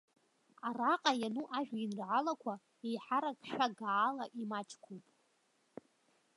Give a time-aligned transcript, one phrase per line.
[0.67, 2.53] Араҟа иану ажәеинраалақәа,
[2.87, 5.05] еиҳарак шәагаала имаҷқәоуп.